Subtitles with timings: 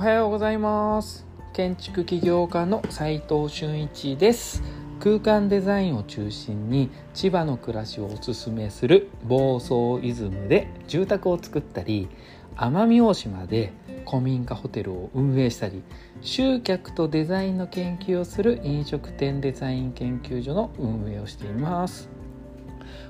[0.00, 1.26] おはようございます。
[1.52, 4.62] 建築起業家の斉藤俊一です。
[4.98, 12.08] 空間デザインを中心に千葉の暮らしをおすすめする房総イズムで住宅を作ったり
[12.56, 13.74] 奄美大島で
[14.08, 15.82] 古民家ホテルを運営したり
[16.22, 22.19] 集客とデザインの研究をする飲食店デザイン研究所の運営をしています。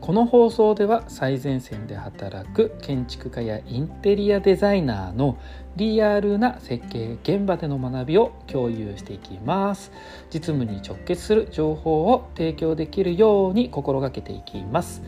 [0.00, 5.38] この放送では最前線で働く建築家やインテリアデザイナーの
[5.76, 9.90] リアルな設計現場での学びを共有していきます。
[10.32, 15.02] 実務に直結する情報を提供できるように心がけていきます、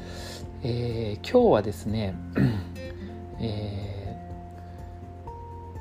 [0.63, 2.15] えー、今日はですね、
[3.41, 4.17] え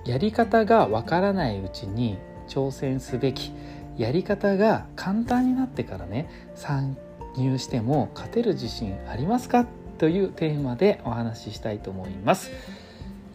[0.05, 3.51] ー、やり方がわからないうちに挑戦すべき。
[3.97, 6.95] やり方が簡単になってからね参
[7.37, 9.65] 入しても勝てる自信ありますか
[9.97, 12.51] というテーマでお話ししたいと思います。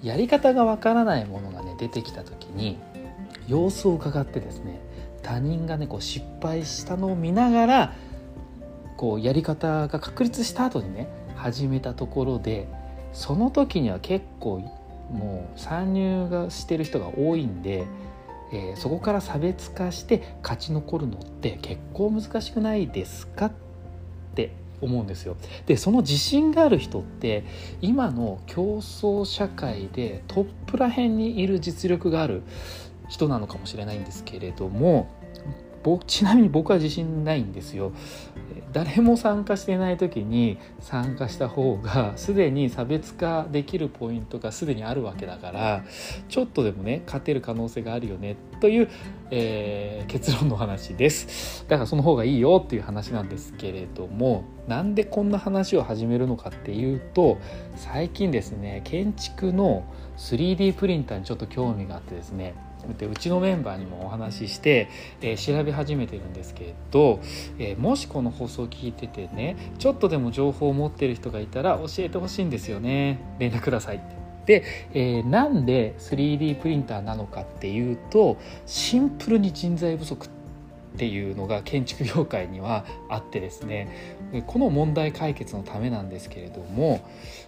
[0.03, 2.79] やり方がわからないものがね出てきた時に
[3.47, 4.81] 様子を伺ってですね
[5.23, 7.93] 他人がねこう失敗したのを見ながら
[8.97, 12.69] こうやり方が確立した後にね始めたところで
[13.13, 14.61] その時には結構
[15.11, 17.87] もう参入がしてる人が多いんで、
[18.53, 23.53] えー、そこから差別化して勝ち残るのって結構難しくないですかっ
[24.83, 25.37] 思うんですよ。
[25.67, 27.45] でその自信がある人って
[27.81, 32.43] 今の競争社会でトップら辺にいる実力がある
[33.09, 35.09] 人なのかもしれないんですけれども
[36.07, 37.93] ちなみに僕は自信ないんですよ。
[38.73, 45.85] 誰も参加してない時に参加した方がすでに差別化できるポイントがすでにあるわけだから
[46.29, 48.89] ちょっとでもね勝てる可能性があるよねという、
[49.31, 51.67] えー、結論の話です。
[51.69, 57.39] だからその方がいいよっていう話なんですけれどもなんでこんな話を始めるのかっていうと
[57.77, 59.85] 最近ですね建築の
[60.17, 62.55] 3D プリンターにちょっと興味があってですね
[62.99, 64.89] でうちのメンバーにもお話しして、
[65.21, 67.21] えー、調べ始めてるんですけど、
[67.59, 73.21] えー、もしこの放送を聞いててねちょっとでも情報を持ってる人がいたら教えてほしいんですよね。
[73.39, 74.23] 連絡くださいって。
[74.45, 80.42] で、えー、なんで 3D プリンターなのかっていうとシンプルに人材不足って
[80.93, 87.07] っていうのが建築業界にはあってですねこの問題解決のためなんですけれども、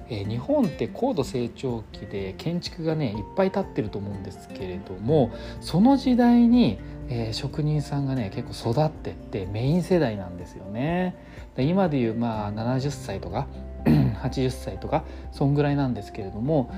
[0.09, 6.79] え、日本って高度成長期で建築がねいっぱい建ってると思うんですけれどもその時代に、
[7.09, 11.15] えー、職人さんがね結構育ってってメイン世代なんですよね。
[11.55, 13.47] で今でいうまあ70歳とか
[13.85, 16.71] 80歳とかそんぐらいなんですけれども、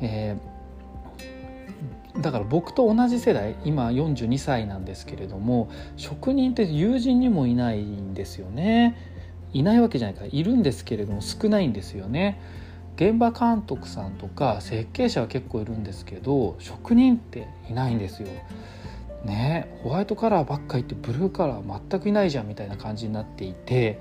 [0.00, 0.53] えー、
[2.20, 8.96] だから僕と同じ世代今42歳なんですけれども職人って友人にもいないんですよね。
[9.52, 12.40] いないわけじゃないかいるんですけれども少ないんですよね。
[12.96, 18.28] 現場監督さんとか設計者は結構いるんですけど職人っていないんですよ。
[19.24, 23.98] ね、ホワイトカラーばっかりってブルーカラー全くいないじゃんみたいな感じになっていて、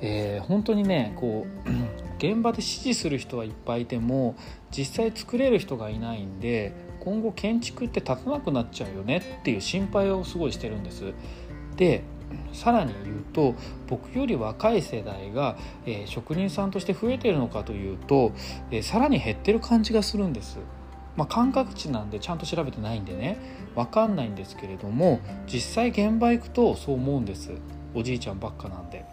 [0.00, 1.70] えー、本当にねこう
[2.24, 4.36] 現場で指示する人はいっぱいいても
[4.70, 11.12] 実際作れる人がいないんで今後建築って立たなくなっちゃうよねっていう心配をすごいしてるんです。
[11.76, 12.02] で
[12.52, 13.54] さらに言うと
[13.88, 15.56] 僕より若い世代が、
[15.86, 18.32] えー、職人さんとして増えてるのかというと、
[18.70, 20.58] えー、さらに減ってる感じがするんです。
[21.16, 23.36] まあ、感覚値なんでちゃんと調べてないんでね
[23.74, 27.50] 分かんないんですけれども実際現場行くとそう思うんです
[27.94, 29.04] おじいちゃんばっかなんで。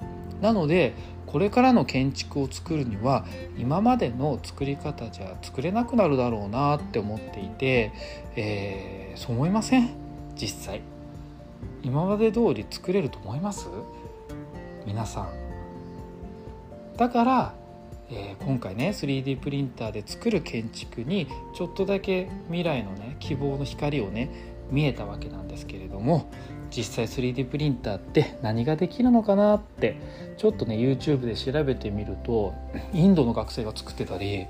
[0.41, 0.93] なので
[1.25, 3.25] これからの建築を作るには
[3.57, 7.91] 今までの作り方じゃ作れなくなるだろうなって思っていて、
[8.35, 9.89] えー、そう思いません？
[10.35, 10.81] 実際。
[11.83, 13.67] 今まで通り作れると思います？
[14.85, 15.29] 皆さん。
[16.95, 17.53] だから、
[18.09, 24.29] えー、今回ね 3D プリンターで作る建築にちょっとだけ未来のね希望の光をね
[24.71, 26.31] 見えたわけなんですけれども
[26.69, 29.97] 実際 3D プリンターって何ができるのかなって
[30.37, 32.53] ちょっとね YouTube で調べてみると
[32.93, 34.45] インドの学生が作ってたり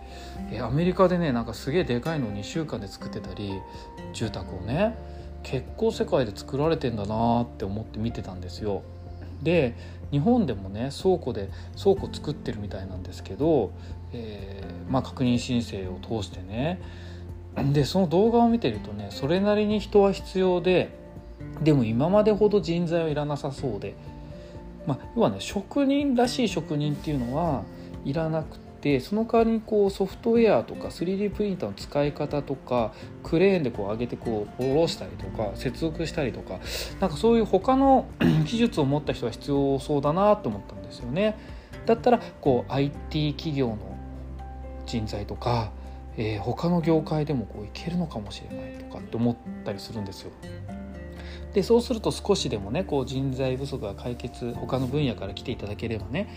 [0.62, 3.54] アメリカでねなんかすげえでかいのを2週間で作ってたり
[4.14, 4.96] 住宅をね
[5.44, 8.84] 結構世界で作られてんだなって思って見てたんですよ。
[9.44, 9.75] で
[10.12, 11.50] 日本でもね倉庫で
[11.81, 13.72] 倉庫作ってるみたいなんですけど、
[14.13, 16.81] えー、まあ、確認申請を通してね
[17.72, 20.90] でその動画を見てるとねそれなりに人は必要で
[21.62, 23.95] でも今までほど人材はいらなさそうで、
[24.86, 27.63] まあ、要はね職人らしい職人っていうのは
[28.06, 32.94] いらなくてその代わりにこうソフトウェアとか 3D プリンターの使い方とか
[33.24, 36.60] クレーンでこう上げてこう下ろしたりとか接続したりとか
[37.00, 38.07] なんかそういう他の
[38.45, 41.38] 技術を持った人は必要そうだなと思ったんですよね。
[41.86, 43.78] だったらこう IT 企業の
[44.86, 45.72] 人材とか
[46.18, 50.31] えー、他の業界でもこういけるのかもしれないとかって思ったりするんですよ。
[51.57, 56.30] でそうすると少しでもねこう人材不足が解決他の分野から来ていただければね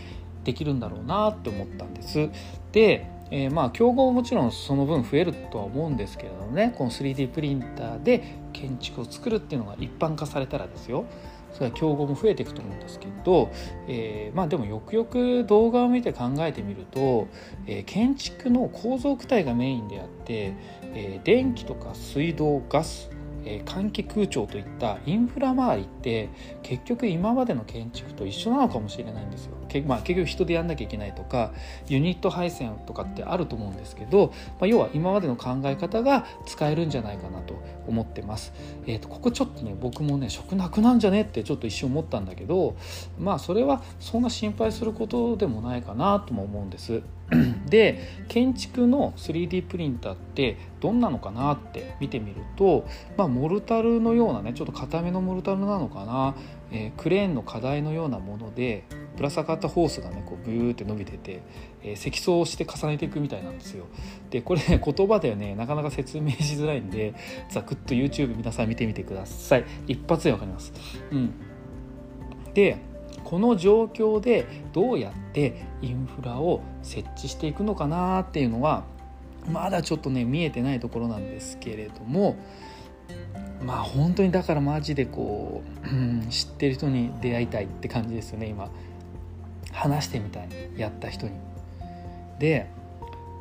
[0.45, 2.31] できるんだろうなって思ったんです。
[2.73, 11.05] で、えー、まあ競合ももちろんその分増えるとは思うんですけれどもねこの 3D プリンターで建築を作るっていうのが一般化されたらですよ
[11.53, 13.51] それは競合も増えていくと思うんですけど、
[13.89, 17.29] えー、まあでもよくよく動画を見て考えてみると、
[17.67, 20.55] えー、建築の構造躯体がメインであって、
[20.95, 23.11] えー、電気とか水道ガス
[23.45, 26.29] えー、換気空調といったインフラ周りって
[26.63, 29.60] 結局今までの建築と一緒なのかもしれないんですよ。
[29.71, 31.53] けまあ、結局人でやんなきゃいけないとか
[31.89, 37.55] ユニット配線とかってあると思うんですけど、まあ、要は今までの考え方が使えるんじゃないかなと
[37.87, 38.53] 思ってます。
[38.87, 42.77] えーと、ここちょっとね僕もね食なくなんじゃねってちょっと一瞬思ったんだけど
[43.19, 47.03] まあそれはそんな心配することでもないかなとも思うんです。
[47.69, 56.35] で建築の 3D プリンターってどんなのかなって見てみると、まあ、モルタルのようなねちょっと硬めのモルタルなのかな、
[56.73, 58.85] えー、クレーンの課題のようなもので
[59.21, 61.43] ぶら下がったホースがねこうブーって伸びてて、
[61.83, 63.85] えー、積層して重ねていくみたいなんですよ。
[64.31, 67.13] でこれ、ね、 言葉ではねなかなか説明しづらいんで
[67.51, 69.65] ざくっと YouTube 皆さん見てみてください。
[69.87, 70.73] 一発でわかります。
[71.13, 71.35] うん、
[72.55, 72.79] で
[73.23, 78.85] この状況でどうやってインフラを設置していくのかなっていうのは
[79.53, 82.37] まだちょっとね見えてないところなんですけれども
[83.63, 88.71] まあ本当にだからマジでこう、うん、知ってる人に出会いたいって感じですよね今
[89.73, 91.33] 話してみたいやった人に。
[92.39, 92.67] で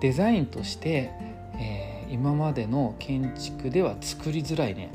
[0.02, 1.12] デザインとして、
[1.58, 4.92] えー、今までの建築では作りづらいね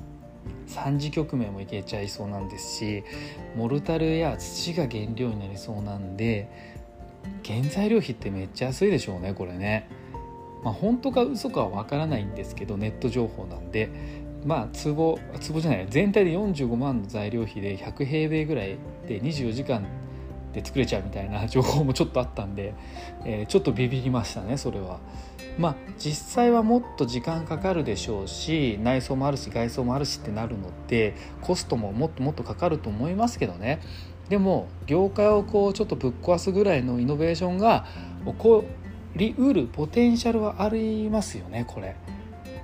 [0.68, 3.04] 3次局面もいけちゃいそうなんですし
[3.56, 6.48] モルタルや土が原料になりそうなんで
[7.44, 9.88] 原材料費ってめっちゃ安いでしょうねこれね。
[10.62, 13.90] まあ、本当か嘘かは分からないんですけどネット情報なんで
[14.46, 15.18] まあ壺
[15.52, 19.84] 壺じゃない全体で45万の材料費で100平米ぐらいで24時間
[20.54, 22.74] で作れちゃうみたいな 情報もちょっとあったんで、
[23.24, 25.00] えー、ちょっとビビりましたねそれは。
[25.58, 33.78] まあ実際はもっと時間かかるでしょうし内装もあるし外装もあるしってなるのでコストももっともっとかかると思いますけどね
[34.28, 37.86] でも業界をこうちょっとぶっ壊すぐらいのイノベーションが
[38.26, 38.64] 起こ
[39.14, 41.94] りうるポテンシャルはありますよねこれ。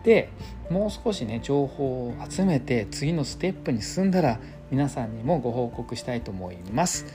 [0.03, 0.31] で
[0.71, 4.41] もう少しね情報を集めて次のステップに進んだら
[4.71, 7.07] 皆さんにもご報告したいと思います。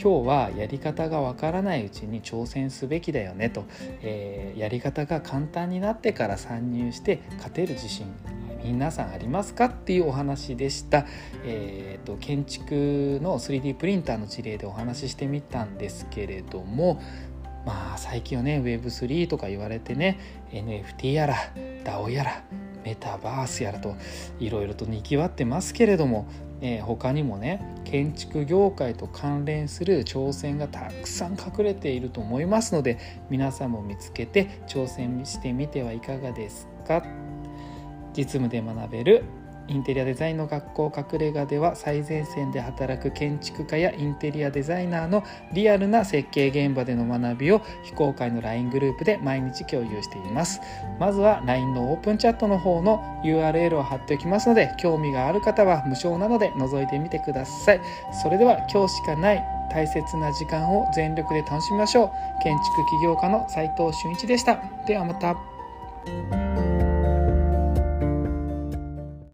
[0.00, 3.64] 今日はやり方がわからないうちに挑戦すべきだよねと、
[4.02, 8.06] えー、やり方が簡単になってから参入して勝てる自信
[8.62, 11.06] 皆さんありますかっていうお話でした、
[11.44, 17.00] えーと、建築の 3D プリンターの事例でお話ししてみたんですけれども
[17.64, 20.18] まあ最近はね Web3 とか言われてね
[20.50, 21.36] NFT やら
[21.84, 22.42] DAO やら
[22.86, 23.96] メタバースやらと
[24.38, 26.26] いろいろとにぎわってますけれども
[26.62, 32.98] えー、他にもね建築業界と関連する挑戦がたくさん隠れていると思いますので
[33.28, 37.04] 皆さんも見つけて挑戦してみてはいかがですか？
[38.16, 39.24] 実務で学べる
[39.68, 50.60] インテリアデザインの学校隠れ家では最前線で働く建築家やインテリアデザイナーのリアルな設計現場での学びを非公開の LINE グループで毎日共有しています。
[50.98, 57.80] まずは LINE のオープンチャットの方の URL を貼っておきますので興味がある方は無償なので覗いてみてください。
[58.22, 62.42] それでは今日しかない大切な時間を全力で楽しみましょう。
[62.42, 64.58] 建築起業家の斉藤俊一でした。
[64.86, 66.75] ではまた。